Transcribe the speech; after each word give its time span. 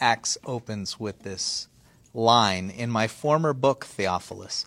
Acts 0.00 0.38
opens 0.44 1.00
with 1.00 1.22
this 1.22 1.66
line 2.14 2.70
In 2.70 2.88
my 2.88 3.08
former 3.08 3.52
book, 3.52 3.84
Theophilus, 3.84 4.64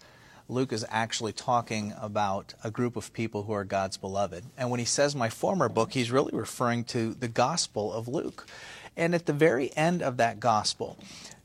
Luke 0.49 0.73
is 0.73 0.85
actually 0.89 1.31
talking 1.31 1.93
about 1.97 2.53
a 2.65 2.69
group 2.69 2.97
of 2.97 3.13
people 3.13 3.43
who 3.43 3.53
are 3.53 3.63
God's 3.63 3.95
beloved. 3.95 4.43
And 4.57 4.69
when 4.69 4.81
he 4.81 4.85
says 4.85 5.15
my 5.15 5.29
former 5.29 5.69
book, 5.69 5.93
he's 5.93 6.11
really 6.11 6.37
referring 6.37 6.83
to 6.85 7.13
the 7.13 7.29
Gospel 7.29 7.93
of 7.93 8.09
Luke. 8.09 8.45
And 8.97 9.15
at 9.15 9.25
the 9.25 9.33
very 9.33 9.71
end 9.77 10.01
of 10.01 10.17
that 10.17 10.41
Gospel, 10.41 10.97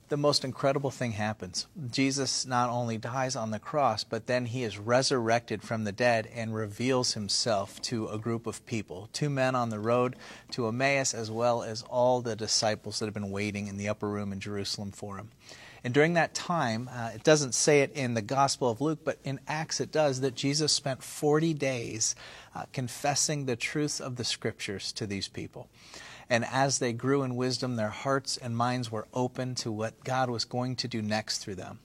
the 0.09 0.17
most 0.17 0.45
incredible 0.45 0.91
thing 0.91 1.13
happens. 1.13 1.67
Jesus 1.91 2.47
not 2.47 2.71
only 2.71 2.97
dies 2.97 3.35
on 3.35 3.51
the 3.51 3.59
cross, 3.59 4.05
but 4.05 4.27
then 4.27 4.47
he 4.47 4.63
is 4.63 4.79
resurrected 4.79 5.63
from 5.63 5.85
the 5.85 5.93
dead 5.93 6.29
and 6.33 6.55
reveals 6.55 7.15
himself 7.15 7.83
to 7.83 8.07
a 8.09 8.19
group 8.19 8.47
of 8.47 8.65
people 8.67 9.09
two 9.13 9.29
men 9.29 9.55
on 9.55 9.71
the 9.71 9.81
road 9.81 10.15
to 10.53 10.69
Emmaus, 10.69 11.13
as 11.13 11.31
well 11.31 11.63
as 11.63 11.83
all 11.83 12.21
the 12.21 12.37
disciples 12.37 12.99
that 12.99 13.07
have 13.07 13.15
been 13.15 13.31
waiting 13.31 13.67
in 13.67 13.77
the 13.77 13.89
upper 13.89 14.09
room 14.09 14.33
in 14.33 14.39
Jerusalem 14.39 14.93
for 14.93 15.17
him. 15.17 15.31
And 15.83 15.95
during 15.95 16.15
that 16.15 16.35
time, 16.35 16.89
uh, 16.93 17.11
it 17.15 17.23
doesn't 17.23 17.55
say 17.55 17.83
it 17.83 17.93
in 17.93 18.15
the 18.15 18.23
Gospel 18.23 18.71
of 18.71 18.81
Luke, 18.81 19.01
but 19.05 19.19
in 19.25 19.39
Acts 19.47 19.81
it 19.81 19.93
does, 19.93 20.21
that 20.21 20.35
Jesus 20.35 20.73
spent 20.73 21.03
40 21.03 21.55
days 21.55 22.17
uh, 22.55 22.65
confessing 22.73 23.47
the 23.47 23.55
truth 23.55 24.01
of 24.01 24.17
the 24.17 24.25
Scriptures 24.25 24.93
to 24.93 25.07
these 25.07 25.29
people. 25.29 25.69
And 26.29 26.45
as 26.45 26.79
they 26.79 26.93
grew 26.93 27.23
in 27.23 27.37
wisdom, 27.37 27.77
their 27.77 27.91
hearts 27.91 28.37
and 28.37 28.57
minds 28.57 28.91
were 28.91 29.07
open 29.15 29.55
to 29.57 29.71
what 29.71 30.03
God 30.05 30.29
was 30.29 30.45
going 30.45 30.77
to 30.77 30.89
do 30.89 31.01
next 31.01 31.39
through 31.39 31.55
them. 31.55 31.79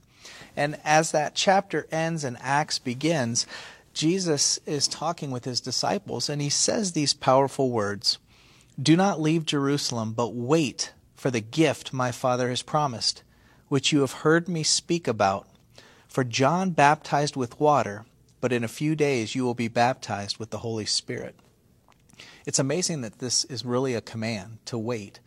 And 0.56 0.80
as 0.84 1.12
that 1.12 1.36
chapter 1.36 1.88
ends 1.92 2.24
and 2.24 2.38
Acts 2.42 2.80
begins, 2.80 3.46
Jesus 3.94 4.60
is 4.66 4.88
talking 4.88 5.32
with 5.32 5.46
his 5.46 5.62
disciples, 5.62 6.30
and 6.30 6.42
he 6.42 6.50
says 6.50 6.92
these 6.92 7.14
powerful 7.14 7.70
words 7.70 8.18
Do 8.82 8.96
not 8.96 9.22
leave 9.22 9.46
Jerusalem, 9.46 10.14
but 10.14 10.34
wait 10.34 10.94
for 11.16 11.30
the 11.30 11.42
gift 11.42 11.94
my 11.94 12.12
Father 12.12 12.50
has 12.50 12.62
promised, 12.62 13.24
which 13.68 13.92
you 13.92 14.02
have 14.02 14.12
heard 14.12 14.48
me 14.48 14.64
speak 14.64 15.08
about. 15.08 15.48
For 16.08 16.24
John 16.24 16.72
baptized 16.72 17.36
with 17.36 17.60
water, 17.60 18.06
but 18.40 18.52
in 18.52 18.64
a 18.64 18.70
few 18.70 18.96
days 18.96 19.36
you 19.36 19.44
will 19.44 19.54
be 19.54 19.68
baptized 19.68 20.38
with 20.38 20.50
the 20.50 20.60
Holy 20.60 20.86
Spirit. 20.86 21.36
It's 22.46 22.60
amazing 22.60 23.02
that 23.02 23.20
this 23.20 23.44
is 23.46 23.66
really 23.66 23.94
a 23.94 24.02
command 24.02 24.60
to 24.66 24.78
wait. 24.78 25.20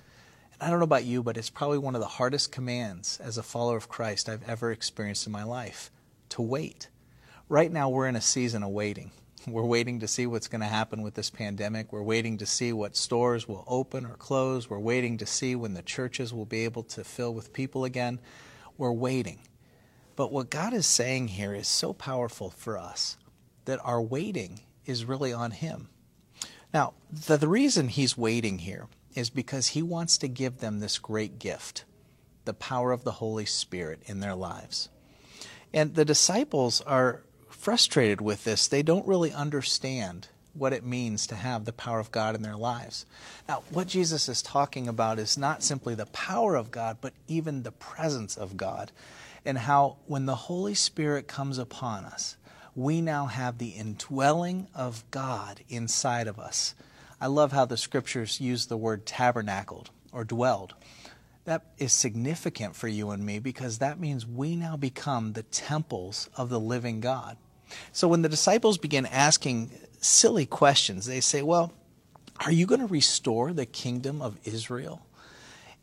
And 0.53 0.63
I 0.63 0.71
don't 0.71 0.79
know 0.79 0.85
about 0.85 1.05
you, 1.05 1.23
but 1.23 1.37
it's 1.37 1.51
probably 1.51 1.79
one 1.79 1.95
of 1.95 2.01
the 2.01 2.07
hardest 2.07 2.53
commands 2.53 3.19
as 3.23 3.39
a 3.39 3.43
follower 3.43 3.77
of 3.77 3.89
Christ 3.89 4.29
I've 4.29 4.49
ever 4.49 4.71
experienced 4.71 5.27
in 5.27 5.33
my 5.33 5.45
life 5.45 5.91
to 6.31 6.43
wait. 6.43 6.89
Right 7.49 7.71
now, 7.71 7.89
we're 7.89 8.09
in 8.09 8.17
a 8.17 8.21
season 8.21 8.63
of 8.63 8.71
waiting. 8.71 9.11
We're 9.47 9.63
waiting 9.63 10.01
to 10.01 10.09
see 10.09 10.27
what's 10.27 10.49
going 10.49 10.63
to 10.63 10.67
happen 10.67 11.03
with 11.03 11.15
this 11.15 11.29
pandemic. 11.29 11.93
We're 11.93 12.03
waiting 12.03 12.39
to 12.39 12.47
see 12.47 12.73
what 12.73 12.97
stores 12.97 13.47
will 13.47 13.65
open 13.67 14.07
or 14.07 14.15
close. 14.15 14.71
We're 14.71 14.79
waiting 14.79 15.19
to 15.19 15.27
see 15.27 15.55
when 15.55 15.75
the 15.75 15.83
churches 15.83 16.33
will 16.33 16.47
be 16.47 16.65
able 16.65 16.83
to 16.85 17.05
fill 17.05 17.35
with 17.35 17.53
people 17.53 17.85
again. 17.85 18.21
We're 18.79 18.93
waiting. 18.93 19.41
But 20.17 20.33
what 20.33 20.49
God 20.49 20.73
is 20.73 20.87
saying 20.87 21.29
here 21.29 21.55
is 21.55 21.69
so 21.69 21.93
powerful 21.93 22.51
for 22.51 22.79
us 22.79 23.19
that 23.67 23.81
our 23.85 24.01
waiting 24.01 24.61
is 24.87 25.05
really 25.05 25.33
on 25.33 25.51
Him. 25.51 25.89
Now, 26.75 26.95
the, 27.11 27.37
the 27.37 27.49
reason 27.49 27.89
he's 27.89 28.19
waiting 28.19 28.59
here 28.59 28.89
is 29.15 29.31
because 29.31 29.69
he 29.69 29.83
wants 29.83 30.19
to 30.19 30.29
give 30.29 30.59
them 30.59 30.81
this 30.81 30.99
great 30.99 31.39
gift 31.39 31.85
the 32.45 32.53
power 32.53 32.93
of 32.93 33.05
the 33.05 33.13
Holy 33.13 33.47
Spirit 33.47 34.03
in 34.05 34.21
their 34.21 34.35
lives. 34.35 34.91
And 35.73 35.95
the 35.95 36.05
disciples 36.05 36.83
are 36.83 37.23
frustrated 37.49 38.21
with 38.21 38.45
this. 38.45 38.69
They 38.69 38.83
don't 38.83 39.07
really 39.07 39.33
understand 39.33 40.29
what 40.53 40.75
it 40.75 40.85
means 40.85 41.27
to 41.29 41.37
have 41.37 41.65
the 41.65 41.73
power 41.73 42.01
of 42.01 42.13
God 42.13 42.35
in 42.35 42.43
their 42.43 42.57
lives. 42.57 43.07
Now, 43.49 43.63
what 43.71 43.87
Jesus 43.87 44.29
is 44.29 44.43
talking 44.43 44.89
about 44.89 45.19
is 45.19 45.39
not 45.39 45.63
simply 45.63 45.95
the 45.95 46.07
power 46.07 46.55
of 46.55 46.71
God, 46.71 46.99
but 47.01 47.15
even 47.29 47.63
the 47.63 47.73
presence 47.73 48.37
of 48.37 48.59
God. 48.59 48.93
And 49.47 49.57
how, 49.57 49.97
when 50.07 50.27
the 50.27 50.35
Holy 50.35 50.75
Spirit 50.75 51.27
comes 51.27 51.57
upon 51.57 52.05
us, 52.05 52.37
we 52.77 53.01
now 53.01 53.27
have 53.27 53.59
the 53.59 53.71
indwelling 53.71 54.69
of 54.75 55.05
God 55.11 55.61
inside 55.69 56.27
of 56.27 56.39
us. 56.39 56.75
I 57.21 57.27
love 57.27 57.53
how 57.53 57.65
the 57.65 57.77
scriptures 57.77 58.41
use 58.41 58.67
the 58.67 58.77
word 58.77 59.07
tabernacled 59.07 59.91
or 60.13 60.25
dwelled. 60.25 60.75
That 61.45 61.63
is 61.79 61.93
significant 61.93 62.75
for 62.75 62.89
you 62.89 63.11
and 63.11 63.25
me 63.25 63.39
because 63.39 63.79
that 63.79 64.01
means 64.01 64.27
we 64.27 64.57
now 64.57 64.77
become 64.77 65.33
the 65.33 65.43
temples 65.43 66.29
of 66.37 66.49
the 66.49 66.61
living 66.61 67.01
God. 67.01 67.37
So 67.93 68.09
when 68.09 68.23
the 68.23 68.29
disciples 68.29 68.79
begin 68.79 69.07
asking 69.07 69.71
silly 70.01 70.47
questions, 70.47 71.07
they 71.07 71.21
say, 71.21 71.43
Well, 71.43 71.73
are 72.41 72.53
you 72.53 72.67
going 72.67 72.81
to 72.81 72.87
restore 72.87 73.53
the 73.53 73.67
kingdom 73.67 74.21
of 74.21 74.39
Israel? 74.45 75.07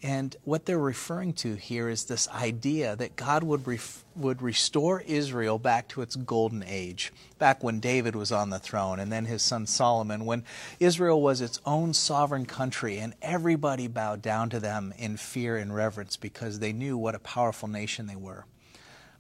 And 0.04 0.36
what 0.44 0.66
they're 0.66 0.80
referring 0.80 1.34
to 1.34 1.54
here 1.54 1.88
is 1.88 2.06
this 2.06 2.28
idea 2.30 2.96
that 2.96 3.16
God 3.16 3.44
would, 3.44 3.68
ref- 3.68 4.04
would 4.16 4.42
restore 4.42 5.02
Israel 5.02 5.60
back 5.60 5.88
to 5.90 6.02
its 6.02 6.16
golden 6.16 6.64
age, 6.64 7.14
back 7.38 7.64
when 7.64 7.80
David 7.80 8.16
was 8.16 8.32
on 8.32 8.50
the 8.50 8.58
throne 8.58 9.00
and 9.00 9.12
then 9.12 9.26
his 9.26 9.44
son 9.44 9.68
Solomon, 9.68 10.26
when 10.26 10.44
Israel 10.80 11.22
was 11.22 11.40
its 11.40 11.62
own 11.68 11.94
sovereign 11.94 12.48
country 12.48 12.98
and 12.98 13.14
everybody 13.22 13.88
bowed 13.88 14.24
down 14.24 14.50
to 14.50 14.60
them 14.60 14.92
in 14.98 15.18
fear 15.18 15.56
and 15.56 15.76
reverence 15.76 16.18
because 16.18 16.58
they 16.58 16.74
knew 16.74 16.98
what 16.98 17.14
a 17.14 17.20
powerful 17.20 17.68
nation 17.68 18.08
they 18.08 18.16
were. 18.16 18.46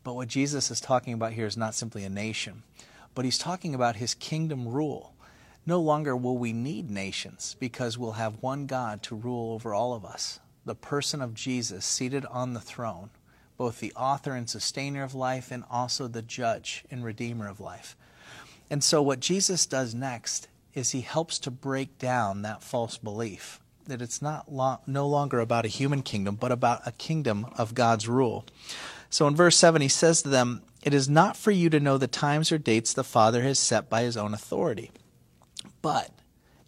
But 0.04 0.16
what 0.16 0.30
Jesus 0.30 0.72
is 0.72 0.82
talking 0.82 1.14
about 1.14 1.34
here 1.34 1.46
is 1.46 1.58
not 1.58 1.76
simply 1.76 2.04
a 2.04 2.10
nation, 2.10 2.64
but 3.14 3.24
he's 3.24 3.38
talking 3.38 3.76
about 3.76 3.98
his 3.98 4.16
kingdom 4.16 4.68
rule. 4.68 5.14
No 5.64 5.80
longer 5.80 6.18
will 6.18 6.40
we 6.40 6.54
need 6.54 6.90
nations 6.90 7.56
because 7.60 8.00
we'll 8.00 8.14
have 8.14 8.42
one 8.42 8.66
God 8.66 9.04
to 9.04 9.16
rule 9.16 9.54
over 9.54 9.76
all 9.76 9.94
of 9.94 10.04
us 10.04 10.40
the 10.66 10.76
person 10.76 11.22
of 11.22 11.34
Jesus 11.34 11.86
seated 11.86 12.26
on 12.26 12.54
the 12.54 12.60
throne, 12.60 13.10
both 13.58 13.80
the 13.80 13.94
author 13.94 14.34
and 14.34 14.50
sustainer 14.50 15.04
of 15.04 15.16
life 15.16 15.52
and 15.52 15.64
also 15.70 16.08
the 16.08 16.22
judge 16.22 16.84
and 16.92 17.04
redeemer 17.04 17.48
of 17.48 17.60
life. 17.60 17.96
And 18.70 18.84
so, 18.84 19.02
what 19.02 19.20
Jesus 19.20 19.66
does 19.66 19.94
next 19.94 20.48
is 20.74 20.92
he 20.92 21.02
helps 21.02 21.40
to 21.40 21.52
break 21.52 21.98
down 21.98 22.42
that 22.42 22.64
false 22.64 22.98
belief 22.98 23.60
that 23.88 24.02
it's 24.02 24.22
not 24.22 24.48
no 24.88 25.08
longer 25.08 25.40
about 25.40 25.66
a 25.66 25.70
human 25.70 26.02
kingdom, 26.02 26.36
but 26.36 26.52
about 26.52 26.82
a 26.86 26.92
kingdom 26.94 27.46
of 27.58 27.74
God's 27.74 28.08
rule. 28.08 28.46
So, 29.10 29.28
in 29.28 29.36
verse 29.36 29.58
7, 29.58 29.82
he 29.82 29.88
says 29.88 30.22
to 30.22 30.30
them, 30.30 30.62
It 30.84 30.94
is 30.94 31.10
not 31.10 31.36
for 31.36 31.52
you 31.52 31.70
to 31.70 31.80
know 31.80 31.98
the 31.98 32.08
times 32.08 32.52
or 32.52 32.58
dates 32.58 32.94
the 32.94 33.04
Father 33.04 33.44
has 33.44 33.60
set 33.60 33.90
by 33.90 34.04
his 34.04 34.16
own 34.16 34.34
authority, 34.34 34.92
but 35.82 36.12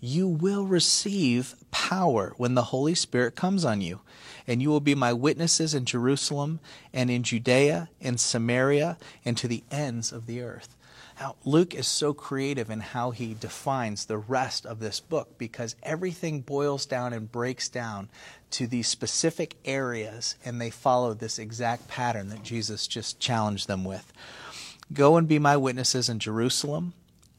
you 0.05 0.27
will 0.27 0.65
receive 0.65 1.55
power 1.71 2.33
when 2.35 2.55
the 2.55 2.63
Holy 2.63 2.93
Spirit 2.93 3.37
comes 3.37 3.63
on 3.63 3.79
you. 3.79 4.01
And 4.45 4.61
you 4.61 4.67
will 4.67 4.81
be 4.81 4.95
my 4.95 5.13
witnesses 5.13 5.73
in 5.73 5.85
Jerusalem 5.85 6.59
and 6.93 7.09
in 7.09 7.23
Judea 7.23 7.87
and 8.01 8.19
Samaria 8.19 8.97
and 9.23 9.37
to 9.37 9.47
the 9.47 9.63
ends 9.71 10.11
of 10.11 10.25
the 10.25 10.41
earth. 10.41 10.75
Now, 11.21 11.37
Luke 11.45 11.73
is 11.73 11.87
so 11.87 12.13
creative 12.13 12.69
in 12.69 12.81
how 12.81 13.11
he 13.11 13.33
defines 13.33 14.03
the 14.03 14.17
rest 14.17 14.65
of 14.65 14.81
this 14.81 14.99
book 14.99 15.37
because 15.37 15.77
everything 15.81 16.41
boils 16.41 16.85
down 16.85 17.13
and 17.13 17.31
breaks 17.31 17.69
down 17.69 18.09
to 18.51 18.67
these 18.67 18.89
specific 18.89 19.55
areas, 19.63 20.35
and 20.43 20.59
they 20.59 20.69
follow 20.69 21.13
this 21.13 21.39
exact 21.39 21.87
pattern 21.87 22.27
that 22.27 22.43
Jesus 22.43 22.87
just 22.87 23.21
challenged 23.21 23.69
them 23.69 23.85
with. 23.85 24.11
Go 24.91 25.15
and 25.15 25.29
be 25.29 25.39
my 25.39 25.55
witnesses 25.55 26.09
in 26.09 26.19
Jerusalem 26.19 26.93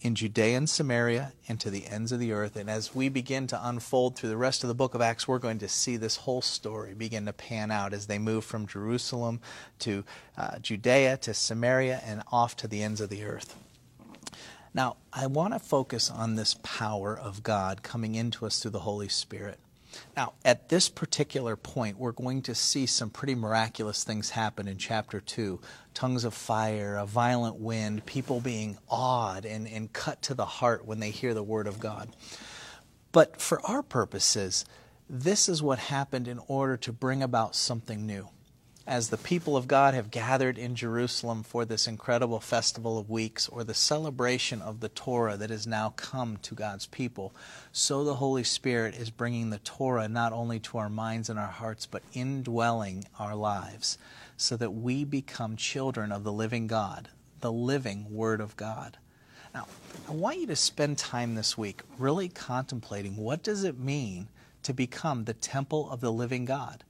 in 0.05 0.15
Judea 0.15 0.59
and 0.59 0.69
Samaria 0.69 1.33
and 1.49 1.59
to 1.59 1.71
the 1.71 1.87
ends 1.87 2.13
of 2.13 2.21
the 2.21 2.31
earth. 2.31 2.57
And 2.57 2.69
as 2.69 2.95
we 2.95 3.09
begin 3.09 3.47
to 3.47 3.69
unfold 3.69 4.17
through 4.17 4.29
the 4.29 4.37
rest 4.37 4.63
of 4.63 4.69
the 4.69 4.75
book 4.75 4.95
of 4.95 5.01
Acts, 5.01 5.27
we're 5.27 5.39
going 5.39 5.59
to 5.61 5.69
see 5.69 5.97
this 5.97 6.17
whole 6.17 6.43
story 6.43 6.93
begin 6.93 7.25
to 7.25 7.33
pan 7.33 7.71
out 7.71 7.95
as 7.95 8.07
they 8.07 8.19
move 8.19 8.45
from 8.45 8.67
Jerusalem 8.67 9.41
to 9.79 10.05
uh, 10.37 10.59
Judea 10.59 11.17
to 11.17 11.33
Samaria 11.33 12.03
and 12.05 12.23
off 12.31 12.55
to 12.57 12.69
the 12.69 12.83
ends 12.83 13.01
of 13.01 13.09
the 13.09 13.25
earth. 13.25 13.57
Now, 14.75 14.97
I 15.11 15.27
want 15.27 15.55
to 15.55 15.59
focus 15.59 16.11
on 16.11 16.35
this 16.35 16.57
power 16.63 17.19
of 17.19 17.43
God 17.43 17.83
coming 17.83 18.15
into 18.15 18.45
us 18.45 18.61
through 18.61 18.73
the 18.73 18.81
Holy 18.81 19.09
Spirit. 19.09 19.59
Now, 20.17 20.35
at 20.45 20.69
this 20.69 20.89
particular 20.89 21.57
point, 21.57 21.99
we're 21.99 22.13
going 22.13 22.43
to 22.43 22.55
see 22.55 22.87
some 22.87 23.11
pretty 23.11 23.35
miraculous 23.35 24.05
things 24.05 24.31
happen 24.31 24.69
in 24.69 24.79
chapter 24.79 25.21
2 25.21 25.61
tongues 25.93 26.25
of 26.25 26.35
fire, 26.35 26.97
a 26.97 27.07
violent 27.07 27.57
wind, 27.57 28.05
people 28.07 28.41
being 28.41 28.79
awed 28.89 29.45
and, 29.45 29.69
and 29.69 29.93
cut 29.93 30.23
to 30.23 30.35
the 30.35 30.45
heart 30.45 30.85
when 30.87 31.01
they 31.01 31.11
hear 31.11 31.35
the 31.35 31.43
word 31.43 31.67
of 31.67 31.81
God. 31.81 32.15
But 33.13 33.41
for 33.41 33.65
our 33.65 33.83
purposes, 33.83 34.65
this 35.09 35.49
is 35.49 35.63
what 35.63 35.79
happened 35.79 36.27
in 36.27 36.41
order 36.49 36.77
to 36.79 36.93
bring 36.93 37.23
about 37.23 37.55
something 37.55 38.07
new 38.07 38.29
as 38.87 39.09
the 39.09 39.17
people 39.17 39.57
of 39.57 39.67
God 39.67 39.95
have 39.95 40.11
gathered 40.11 40.59
in 40.59 40.75
Jerusalem 40.75 41.43
for 41.43 41.65
this 41.65 41.87
incredible 41.87 42.41
festival 42.41 42.99
of 42.99 43.09
weeks 43.09 43.49
or 43.49 43.65
the 43.65 43.73
celebration 43.73 44.61
of 44.61 44.81
the 44.81 44.91
Torah 44.91 45.39
that 45.39 45.49
has 45.49 45.67
now 45.67 45.95
come 45.97 46.37
to 46.39 46.55
God's 46.55 46.87
people, 46.87 47.35
so 47.73 48.05
the 48.05 48.17
Holy 48.17 48.45
Spirit 48.45 48.95
is 48.95 49.09
bringing 49.09 49.49
the 49.49 49.59
Torah 49.59 50.09
not 50.09 50.33
only 50.35 50.61
to 50.61 50.79
our 50.79 50.91
minds 50.91 51.31
and 51.31 51.39
our 51.39 51.47
hearts, 51.47 51.87
but 51.87 52.03
indwelling 52.13 53.05
our 53.19 53.35
lives 53.35 53.97
so 54.37 54.57
that 54.57 54.75
we 54.75 55.05
become 55.05 55.57
children 55.57 56.13
of 56.13 56.25
the 56.25 56.33
living 56.33 56.67
God, 56.67 57.09
the 57.41 57.53
living 57.53 58.07
Word 58.11 58.41
of 58.41 58.57
God. 58.57 58.99
Now, 59.55 59.67
I 60.09 60.13
want 60.13 60.41
you 60.41 60.47
to 60.49 60.57
spend 60.57 60.99
time 60.99 61.35
this 61.35 61.57
week 61.57 61.83
really 61.99 62.29
contemplating 62.29 63.17
what 63.17 63.43
does 63.43 63.65
it 63.65 63.79
mean 63.79 64.29
to 64.65 64.75
become 64.75 65.25
the 65.25 65.35
temple 65.35 65.89
of 65.91 66.01
the 66.01 66.13
living 66.13 66.45
God? 66.45 66.85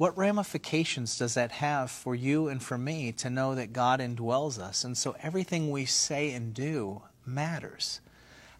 What 0.00 0.16
ramifications 0.16 1.18
does 1.18 1.34
that 1.34 1.52
have 1.52 1.90
for 1.90 2.14
you 2.14 2.48
and 2.48 2.62
for 2.62 2.78
me 2.78 3.12
to 3.12 3.28
know 3.28 3.54
that 3.54 3.74
God 3.74 4.00
indwells 4.00 4.58
us? 4.58 4.82
And 4.82 4.96
so 4.96 5.14
everything 5.22 5.70
we 5.70 5.84
say 5.84 6.32
and 6.32 6.54
do 6.54 7.02
matters. 7.26 8.00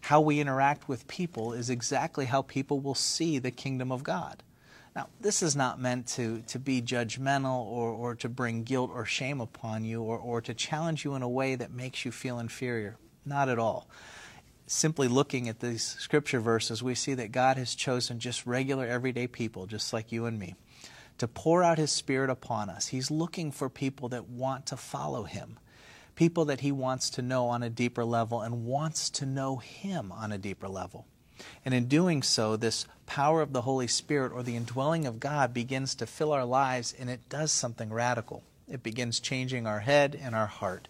How 0.01 0.21
we 0.21 0.39
interact 0.39 0.87
with 0.87 1.07
people 1.07 1.53
is 1.53 1.71
exactly 1.71 2.25
how 2.25 2.43
people 2.43 2.79
will 2.79 2.93
see 2.93 3.39
the 3.39 3.49
kingdom 3.49 3.91
of 3.91 4.03
God. 4.03 4.43
Now, 4.95 5.07
this 5.19 5.41
is 5.41 5.55
not 5.55 5.81
meant 5.81 6.05
to, 6.09 6.43
to 6.45 6.59
be 6.59 6.79
judgmental 6.79 7.65
or, 7.65 7.89
or 7.89 8.13
to 8.17 8.29
bring 8.29 8.61
guilt 8.61 8.91
or 8.93 9.03
shame 9.05 9.41
upon 9.41 9.83
you 9.83 10.03
or, 10.03 10.19
or 10.19 10.41
to 10.41 10.53
challenge 10.53 11.03
you 11.03 11.15
in 11.15 11.23
a 11.23 11.27
way 11.27 11.55
that 11.55 11.71
makes 11.71 12.05
you 12.05 12.11
feel 12.11 12.37
inferior. 12.37 12.97
Not 13.25 13.49
at 13.49 13.57
all. 13.57 13.87
Simply 14.67 15.07
looking 15.07 15.49
at 15.49 15.59
these 15.59 15.81
scripture 15.81 16.39
verses, 16.39 16.83
we 16.83 16.93
see 16.93 17.15
that 17.15 17.31
God 17.31 17.57
has 17.57 17.73
chosen 17.73 18.19
just 18.19 18.45
regular, 18.45 18.85
everyday 18.85 19.25
people, 19.25 19.65
just 19.65 19.91
like 19.91 20.11
you 20.11 20.27
and 20.27 20.37
me 20.37 20.53
to 21.21 21.27
pour 21.27 21.63
out 21.63 21.77
His 21.77 21.91
Spirit 21.91 22.31
upon 22.31 22.67
us. 22.67 22.87
He's 22.87 23.11
looking 23.11 23.51
for 23.51 23.69
people 23.69 24.09
that 24.09 24.27
want 24.27 24.65
to 24.65 24.75
follow 24.75 25.25
Him, 25.25 25.59
people 26.15 26.45
that 26.45 26.61
He 26.61 26.71
wants 26.71 27.11
to 27.11 27.21
know 27.21 27.45
on 27.45 27.61
a 27.61 27.69
deeper 27.69 28.03
level 28.03 28.41
and 28.41 28.65
wants 28.65 29.07
to 29.11 29.27
know 29.27 29.57
Him 29.57 30.11
on 30.11 30.31
a 30.31 30.39
deeper 30.39 30.67
level. 30.67 31.05
And 31.63 31.75
in 31.75 31.85
doing 31.85 32.23
so, 32.23 32.57
this 32.57 32.87
power 33.05 33.43
of 33.43 33.53
the 33.53 33.61
Holy 33.61 33.85
Spirit 33.85 34.31
or 34.31 34.41
the 34.41 34.55
indwelling 34.55 35.05
of 35.05 35.19
God 35.19 35.53
begins 35.53 35.93
to 35.93 36.07
fill 36.07 36.31
our 36.31 36.43
lives 36.43 36.91
and 36.99 37.07
it 37.07 37.29
does 37.29 37.51
something 37.51 37.93
radical. 37.93 38.41
It 38.67 38.81
begins 38.81 39.19
changing 39.19 39.67
our 39.67 39.81
head 39.81 40.19
and 40.19 40.33
our 40.33 40.47
heart. 40.47 40.87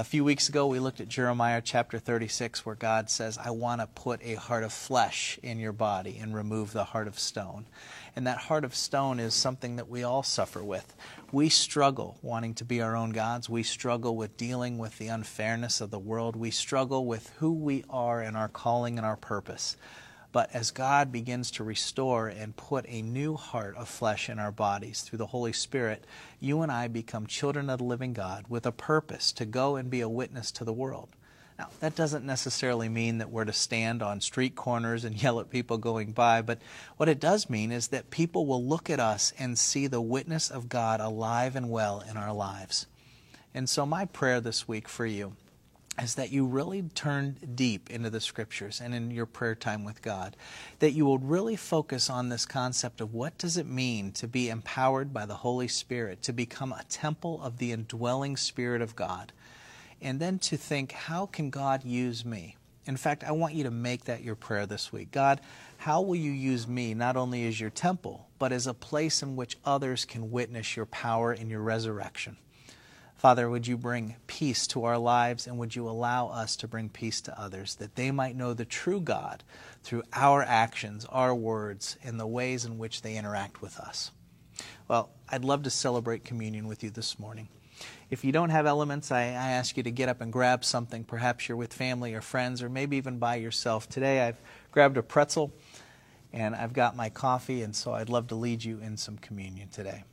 A 0.00 0.04
few 0.04 0.22
weeks 0.22 0.48
ago, 0.48 0.68
we 0.68 0.78
looked 0.78 1.00
at 1.00 1.08
Jeremiah 1.08 1.60
chapter 1.60 1.98
36, 1.98 2.64
where 2.64 2.76
God 2.76 3.10
says, 3.10 3.36
I 3.36 3.50
want 3.50 3.80
to 3.80 3.88
put 3.88 4.22
a 4.22 4.34
heart 4.34 4.62
of 4.62 4.72
flesh 4.72 5.40
in 5.42 5.58
your 5.58 5.72
body 5.72 6.18
and 6.22 6.32
remove 6.32 6.72
the 6.72 6.84
heart 6.84 7.08
of 7.08 7.18
stone. 7.18 7.66
And 8.14 8.24
that 8.24 8.38
heart 8.38 8.64
of 8.64 8.76
stone 8.76 9.18
is 9.18 9.34
something 9.34 9.74
that 9.74 9.88
we 9.88 10.04
all 10.04 10.22
suffer 10.22 10.62
with. 10.62 10.94
We 11.32 11.48
struggle 11.48 12.16
wanting 12.22 12.54
to 12.54 12.64
be 12.64 12.80
our 12.80 12.94
own 12.94 13.10
gods. 13.10 13.48
We 13.48 13.64
struggle 13.64 14.14
with 14.14 14.36
dealing 14.36 14.78
with 14.78 14.96
the 14.98 15.08
unfairness 15.08 15.80
of 15.80 15.90
the 15.90 15.98
world. 15.98 16.36
We 16.36 16.52
struggle 16.52 17.04
with 17.04 17.32
who 17.38 17.52
we 17.52 17.84
are 17.90 18.20
and 18.20 18.36
our 18.36 18.48
calling 18.48 18.98
and 18.98 19.06
our 19.06 19.16
purpose. 19.16 19.76
But 20.30 20.54
as 20.54 20.70
God 20.70 21.10
begins 21.10 21.50
to 21.52 21.64
restore 21.64 22.28
and 22.28 22.56
put 22.56 22.84
a 22.88 23.00
new 23.00 23.34
heart 23.36 23.76
of 23.76 23.88
flesh 23.88 24.28
in 24.28 24.38
our 24.38 24.52
bodies 24.52 25.00
through 25.00 25.18
the 25.18 25.26
Holy 25.26 25.52
Spirit, 25.54 26.04
you 26.38 26.60
and 26.60 26.70
I 26.70 26.88
become 26.88 27.26
children 27.26 27.70
of 27.70 27.78
the 27.78 27.84
living 27.84 28.12
God 28.12 28.44
with 28.48 28.66
a 28.66 28.72
purpose 28.72 29.32
to 29.32 29.46
go 29.46 29.76
and 29.76 29.90
be 29.90 30.02
a 30.02 30.08
witness 30.08 30.50
to 30.52 30.64
the 30.64 30.72
world. 30.72 31.08
Now, 31.58 31.70
that 31.80 31.96
doesn't 31.96 32.24
necessarily 32.24 32.88
mean 32.88 33.18
that 33.18 33.30
we're 33.30 33.44
to 33.44 33.52
stand 33.52 34.00
on 34.00 34.20
street 34.20 34.54
corners 34.54 35.04
and 35.04 35.20
yell 35.22 35.40
at 35.40 35.50
people 35.50 35.78
going 35.78 36.12
by, 36.12 36.42
but 36.42 36.60
what 36.98 37.08
it 37.08 37.18
does 37.18 37.50
mean 37.50 37.72
is 37.72 37.88
that 37.88 38.10
people 38.10 38.46
will 38.46 38.64
look 38.64 38.90
at 38.90 39.00
us 39.00 39.32
and 39.38 39.58
see 39.58 39.86
the 39.86 40.00
witness 40.00 40.50
of 40.50 40.68
God 40.68 41.00
alive 41.00 41.56
and 41.56 41.70
well 41.70 42.04
in 42.08 42.16
our 42.16 42.32
lives. 42.32 42.86
And 43.54 43.68
so, 43.68 43.86
my 43.86 44.04
prayer 44.04 44.40
this 44.40 44.68
week 44.68 44.88
for 44.88 45.06
you 45.06 45.34
is 46.02 46.14
that 46.14 46.30
you 46.30 46.46
really 46.46 46.82
turn 46.94 47.36
deep 47.54 47.90
into 47.90 48.10
the 48.10 48.20
scriptures 48.20 48.80
and 48.80 48.94
in 48.94 49.10
your 49.10 49.26
prayer 49.26 49.54
time 49.54 49.84
with 49.84 50.00
God. 50.02 50.36
That 50.78 50.92
you 50.92 51.04
will 51.04 51.18
really 51.18 51.56
focus 51.56 52.08
on 52.08 52.28
this 52.28 52.46
concept 52.46 53.00
of 53.00 53.14
what 53.14 53.36
does 53.38 53.56
it 53.56 53.66
mean 53.66 54.12
to 54.12 54.28
be 54.28 54.48
empowered 54.48 55.12
by 55.12 55.26
the 55.26 55.36
Holy 55.36 55.68
Spirit, 55.68 56.22
to 56.22 56.32
become 56.32 56.72
a 56.72 56.84
temple 56.88 57.42
of 57.42 57.58
the 57.58 57.72
indwelling 57.72 58.36
Spirit 58.36 58.80
of 58.80 58.96
God. 58.96 59.32
And 60.00 60.20
then 60.20 60.38
to 60.40 60.56
think, 60.56 60.92
how 60.92 61.26
can 61.26 61.50
God 61.50 61.84
use 61.84 62.24
me? 62.24 62.56
In 62.86 62.96
fact, 62.96 63.24
I 63.24 63.32
want 63.32 63.54
you 63.54 63.64
to 63.64 63.70
make 63.70 64.04
that 64.04 64.22
your 64.22 64.36
prayer 64.36 64.64
this 64.64 64.92
week. 64.92 65.10
God, 65.10 65.40
how 65.76 66.00
will 66.00 66.16
you 66.16 66.30
use 66.30 66.66
me 66.66 66.94
not 66.94 67.16
only 67.16 67.46
as 67.46 67.60
your 67.60 67.70
temple, 67.70 68.28
but 68.38 68.52
as 68.52 68.66
a 68.66 68.72
place 68.72 69.22
in 69.22 69.36
which 69.36 69.58
others 69.64 70.04
can 70.04 70.30
witness 70.30 70.74
your 70.76 70.86
power 70.86 71.32
and 71.32 71.50
your 71.50 71.60
resurrection? 71.60 72.36
Father, 73.18 73.50
would 73.50 73.66
you 73.66 73.76
bring 73.76 74.14
peace 74.28 74.68
to 74.68 74.84
our 74.84 74.96
lives 74.96 75.48
and 75.48 75.58
would 75.58 75.74
you 75.74 75.88
allow 75.88 76.28
us 76.28 76.54
to 76.54 76.68
bring 76.68 76.88
peace 76.88 77.20
to 77.22 77.38
others 77.38 77.74
that 77.74 77.96
they 77.96 78.12
might 78.12 78.36
know 78.36 78.54
the 78.54 78.64
true 78.64 79.00
God 79.00 79.42
through 79.82 80.04
our 80.12 80.40
actions, 80.44 81.04
our 81.06 81.34
words, 81.34 81.96
and 82.04 82.20
the 82.20 82.28
ways 82.28 82.64
in 82.64 82.78
which 82.78 83.02
they 83.02 83.16
interact 83.16 83.60
with 83.60 83.80
us? 83.80 84.12
Well, 84.86 85.10
I'd 85.28 85.44
love 85.44 85.64
to 85.64 85.70
celebrate 85.70 86.24
communion 86.24 86.68
with 86.68 86.84
you 86.84 86.90
this 86.90 87.18
morning. 87.18 87.48
If 88.08 88.24
you 88.24 88.30
don't 88.30 88.50
have 88.50 88.66
elements, 88.66 89.10
I, 89.10 89.22
I, 89.22 89.50
ask 89.50 89.76
you 89.76 89.82
to 89.82 89.90
get 89.90 90.08
up 90.08 90.20
and 90.20 90.32
grab 90.32 90.64
something. 90.64 91.02
Perhaps 91.02 91.48
you're 91.48 91.58
with 91.58 91.74
family 91.74 92.14
or 92.14 92.20
friends, 92.20 92.62
or 92.62 92.68
maybe 92.68 92.96
even 92.98 93.18
by 93.18 93.34
yourself. 93.36 93.88
Today 93.88 94.26
I've 94.26 94.40
grabbed 94.70 94.96
a 94.96 95.02
pretzel 95.02 95.52
and 96.32 96.54
I've 96.54 96.72
got 96.72 96.94
my 96.94 97.08
coffee, 97.08 97.62
and 97.62 97.74
so 97.74 97.94
I'd 97.94 98.10
love 98.10 98.28
to 98.28 98.36
lead 98.36 98.62
you 98.62 98.78
in 98.78 98.96
some 98.96 99.18
communion 99.18 99.68
today. 99.70 100.04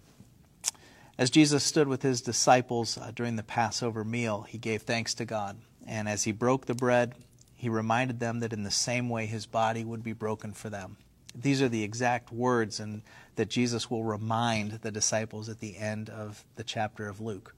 As 1.18 1.30
Jesus 1.30 1.64
stood 1.64 1.88
with 1.88 2.02
his 2.02 2.22
disciples 2.22 2.98
uh, 2.98 3.12
during 3.16 3.38
the 3.38 3.44
Passover 3.44 4.04
meal, 4.04 4.42
he 4.42 4.58
gave 4.58 4.82
thanks 4.82 5.14
to 5.16 5.26
God. 5.26 5.58
And 5.88 6.10
as 6.10 6.24
he 6.24 6.34
broke 6.34 6.66
the 6.66 6.74
bread, 6.74 7.16
he 7.56 7.70
reminded 7.70 8.20
them 8.20 8.42
that 8.42 8.52
in 8.52 8.64
the 8.64 8.72
same 8.72 9.08
way 9.08 9.26
his 9.26 9.46
body 9.46 9.86
would 9.86 10.04
be 10.04 10.12
broken 10.12 10.52
for 10.52 10.70
them. 10.70 10.98
These 11.34 11.62
are 11.62 11.70
the 11.70 11.84
exact 11.84 12.34
words 12.34 12.82
and 12.82 13.02
that 13.36 13.50
Jesus 13.50 13.90
will 13.90 14.04
remind 14.04 14.72
the 14.82 14.92
disciples 14.92 15.48
at 15.48 15.60
the 15.60 15.78
end 15.78 16.10
of 16.10 16.44
the 16.56 16.64
chapter 16.64 17.08
of 17.08 17.22
Luke. 17.22 17.56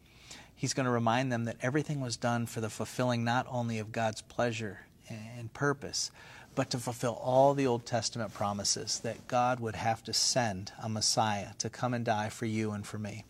He's 0.56 0.74
going 0.74 0.86
to 0.86 0.92
remind 0.92 1.32
them 1.32 1.46
that 1.46 1.58
everything 1.62 2.00
was 2.00 2.18
done 2.18 2.46
for 2.46 2.62
the 2.62 2.70
fulfilling 2.70 3.24
not 3.24 3.48
only 3.50 3.80
of 3.80 3.92
God's 3.92 4.22
pleasure 4.22 4.82
and 5.10 5.52
purpose, 5.54 6.12
but 6.58 6.72
to 6.72 6.80
fulfill 6.80 7.14
all 7.22 7.54
the 7.54 7.68
Old 7.68 7.86
Testament 7.86 8.34
promises 8.34 8.98
that 9.02 9.28
God 9.28 9.60
would 9.60 9.76
have 9.76 10.04
to 10.06 10.12
send 10.12 10.72
a 10.82 10.90
Messiah 10.90 11.50
to 11.60 11.70
come 11.70 11.94
and 11.94 12.04
die 12.04 12.30
for 12.30 12.48
you 12.48 12.72
and 12.72 12.84
for 12.84 12.98
me. 12.98 13.26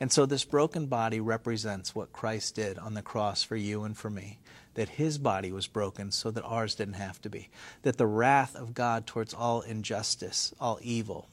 And 0.00 0.10
so 0.10 0.26
this 0.26 0.44
broken 0.44 0.86
body 0.86 1.20
represents 1.20 1.94
what 1.94 2.12
Christ 2.12 2.56
did 2.56 2.80
on 2.80 2.94
the 2.94 3.00
cross 3.00 3.44
for 3.44 3.54
you 3.54 3.84
and 3.84 3.96
for 3.96 4.10
me. 4.10 4.40
That 4.74 4.88
his 4.88 5.16
body 5.16 5.52
was 5.52 5.68
broken 5.68 6.10
so 6.10 6.32
that 6.32 6.42
ours 6.42 6.74
didn't 6.74 6.94
have 6.94 7.22
to 7.22 7.30
be. 7.30 7.50
That 7.82 7.98
the 7.98 8.06
wrath 8.08 8.56
of 8.56 8.74
God 8.74 9.06
towards 9.06 9.32
all 9.32 9.60
injustice, 9.60 10.52
all 10.60 10.80
evil, 10.82 11.28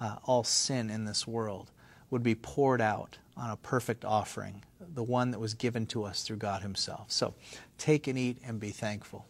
uh, 0.00 0.16
all 0.24 0.44
sin 0.44 0.88
in 0.88 1.04
this 1.04 1.26
world 1.26 1.72
would 2.08 2.22
be 2.22 2.34
poured 2.34 2.80
out 2.80 3.18
on 3.36 3.50
a 3.50 3.56
perfect 3.56 4.06
offering, 4.06 4.62
the 4.94 5.02
one 5.02 5.30
that 5.32 5.40
was 5.40 5.52
given 5.52 5.84
to 5.88 6.04
us 6.04 6.22
through 6.22 6.36
God 6.36 6.62
himself. 6.62 7.12
So 7.12 7.34
take 7.76 8.06
and 8.06 8.18
eat 8.18 8.38
and 8.42 8.58
be 8.58 8.70
thankful. 8.70 9.26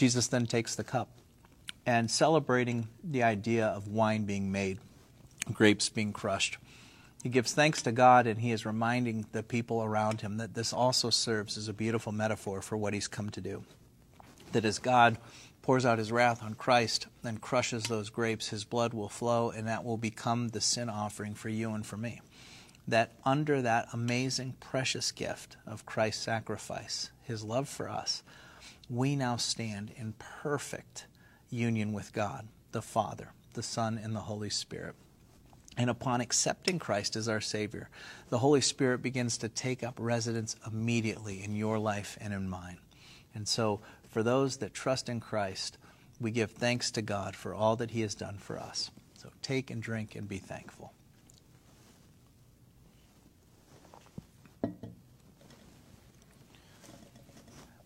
Jesus 0.00 0.28
then 0.28 0.46
takes 0.46 0.76
the 0.76 0.82
cup 0.82 1.10
and 1.84 2.10
celebrating 2.10 2.88
the 3.04 3.22
idea 3.22 3.66
of 3.66 3.86
wine 3.86 4.24
being 4.24 4.50
made, 4.50 4.78
grapes 5.52 5.90
being 5.90 6.14
crushed. 6.14 6.56
He 7.22 7.28
gives 7.28 7.52
thanks 7.52 7.82
to 7.82 7.92
God 7.92 8.26
and 8.26 8.40
he 8.40 8.50
is 8.50 8.64
reminding 8.64 9.26
the 9.32 9.42
people 9.42 9.82
around 9.82 10.22
him 10.22 10.38
that 10.38 10.54
this 10.54 10.72
also 10.72 11.10
serves 11.10 11.58
as 11.58 11.68
a 11.68 11.74
beautiful 11.74 12.12
metaphor 12.12 12.62
for 12.62 12.78
what 12.78 12.94
he's 12.94 13.08
come 13.08 13.28
to 13.28 13.42
do. 13.42 13.62
That 14.52 14.64
as 14.64 14.78
God 14.78 15.18
pours 15.60 15.84
out 15.84 15.98
his 15.98 16.10
wrath 16.10 16.42
on 16.42 16.54
Christ 16.54 17.06
and 17.22 17.38
crushes 17.38 17.82
those 17.82 18.08
grapes, 18.08 18.48
his 18.48 18.64
blood 18.64 18.94
will 18.94 19.10
flow 19.10 19.50
and 19.50 19.68
that 19.68 19.84
will 19.84 19.98
become 19.98 20.48
the 20.48 20.62
sin 20.62 20.88
offering 20.88 21.34
for 21.34 21.50
you 21.50 21.74
and 21.74 21.84
for 21.84 21.98
me. 21.98 22.22
That 22.88 23.12
under 23.22 23.60
that 23.60 23.88
amazing, 23.92 24.54
precious 24.60 25.12
gift 25.12 25.58
of 25.66 25.84
Christ's 25.84 26.22
sacrifice, 26.22 27.10
his 27.22 27.44
love 27.44 27.68
for 27.68 27.90
us, 27.90 28.22
we 28.88 29.16
now 29.16 29.36
stand 29.36 29.92
in 29.96 30.14
perfect 30.18 31.06
union 31.50 31.92
with 31.92 32.12
God, 32.12 32.48
the 32.72 32.82
Father, 32.82 33.32
the 33.54 33.62
Son, 33.62 34.00
and 34.02 34.14
the 34.14 34.20
Holy 34.20 34.50
Spirit. 34.50 34.94
And 35.76 35.88
upon 35.88 36.20
accepting 36.20 36.78
Christ 36.78 37.16
as 37.16 37.28
our 37.28 37.40
Savior, 37.40 37.88
the 38.28 38.38
Holy 38.38 38.60
Spirit 38.60 39.02
begins 39.02 39.38
to 39.38 39.48
take 39.48 39.82
up 39.82 39.94
residence 39.98 40.56
immediately 40.66 41.42
in 41.42 41.54
your 41.54 41.78
life 41.78 42.18
and 42.20 42.34
in 42.34 42.48
mine. 42.48 42.78
And 43.34 43.46
so, 43.46 43.80
for 44.08 44.22
those 44.22 44.56
that 44.56 44.74
trust 44.74 45.08
in 45.08 45.20
Christ, 45.20 45.78
we 46.20 46.32
give 46.32 46.50
thanks 46.50 46.90
to 46.92 47.02
God 47.02 47.36
for 47.36 47.54
all 47.54 47.76
that 47.76 47.92
He 47.92 48.00
has 48.00 48.14
done 48.14 48.36
for 48.38 48.58
us. 48.58 48.90
So, 49.14 49.30
take 49.42 49.70
and 49.70 49.80
drink 49.80 50.16
and 50.16 50.28
be 50.28 50.38
thankful. 50.38 50.92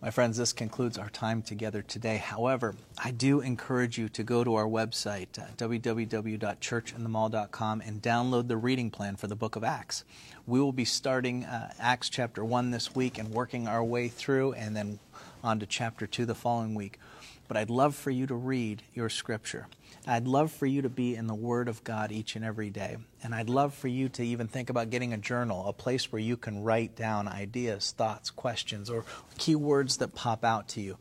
My 0.05 0.11
friends, 0.11 0.37
this 0.37 0.53
concludes 0.53 0.99
our 0.99 1.09
time 1.09 1.41
together 1.41 1.81
today. 1.81 2.19
However, 2.19 2.75
I 3.03 3.11
do 3.11 3.41
encourage 3.41 3.97
you 3.97 4.11
to 4.11 4.23
go 4.23 4.45
to 4.45 4.55
our 4.55 4.67
website, 4.67 5.39
uh, 5.39 5.47
www.churchinthemall.com, 5.57 7.81
and 7.81 8.03
download 8.03 8.49
the 8.49 8.59
reading 8.59 8.91
plan 8.91 9.17
for 9.17 9.29
the 9.29 9.35
book 9.35 9.57
of 9.57 9.65
Acts. 9.65 10.05
We 10.47 10.61
will 10.61 10.73
be 10.73 10.85
starting 10.85 11.47
uh, 11.47 11.73
Acts 11.81 12.11
chapter 12.11 12.45
1 12.45 12.71
this 12.71 12.95
week 12.95 13.17
and 13.17 13.31
working 13.31 13.67
our 13.67 13.83
way 13.83 14.09
through, 14.09 14.53
and 14.53 14.77
then 14.77 14.99
on 15.43 15.59
to 15.61 15.67
chapter 15.67 16.07
2 16.07 16.27
the 16.27 16.35
following 16.35 16.75
week. 16.75 17.01
But 17.49 17.57
I'd 17.57 17.71
love 17.71 17.97
for 17.97 18.11
you 18.11 18.27
to 18.27 18.35
read 18.35 18.83
your 18.93 19.09
scripture. 19.09 19.69
I'd 20.07 20.29
love 20.29 20.53
for 20.53 20.67
you 20.67 20.83
to 20.83 20.91
be 20.91 21.15
in 21.15 21.27
the 21.27 21.35
Word 21.35 21.67
of 21.67 21.83
God 21.83 22.13
each 22.13 22.37
and 22.37 22.45
every 22.45 22.69
day. 22.69 22.99
And 23.23 23.35
I'd 23.35 23.49
love 23.49 23.73
for 23.73 23.89
you 23.89 24.11
to 24.11 24.23
even 24.23 24.49
think 24.49 24.69
about 24.69 24.91
getting 24.91 25.15
a 25.15 25.19
journal, 25.19 25.67
a 25.67 25.73
place 25.73 26.13
where 26.13 26.21
you 26.21 26.37
can 26.37 26.63
write 26.63 26.95
down 26.95 27.27
ideas, 27.27 27.93
thoughts, 27.97 28.31
questions, 28.31 28.91
or 28.91 29.07
key 29.39 29.55
words 29.55 29.97
that 29.99 30.15
pop 30.15 30.45
out 30.45 30.69
to 30.69 30.83
you. 30.83 30.99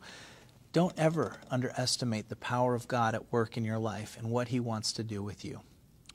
Don't 0.72 0.98
ever 0.98 1.36
underestimate 1.50 2.30
the 2.30 2.36
power 2.36 2.74
of 2.74 2.88
God 2.88 3.14
at 3.14 3.30
work 3.30 3.58
in 3.58 3.64
your 3.64 3.78
life 3.78 4.16
and 4.18 4.30
what 4.30 4.48
He 4.48 4.58
wants 4.58 4.92
to 4.94 5.04
do 5.04 5.22
with 5.22 5.44
you. 5.44 5.60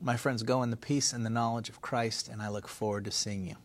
My 0.02 0.18
friends, 0.18 0.42
go 0.42 0.64
in 0.64 0.72
the 0.72 0.78
peace 0.78 1.14
and 1.14 1.26
the 1.26 1.30
knowledge 1.30 1.70
of 1.70 1.82
Christ, 1.82 2.28
and 2.28 2.42
I 2.42 2.50
look 2.50 2.68
forward 2.68 3.06
to 3.06 3.12
seeing 3.12 3.46
you. 3.46 3.56